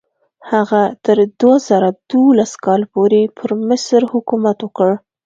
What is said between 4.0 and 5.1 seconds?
حکومت وکړ.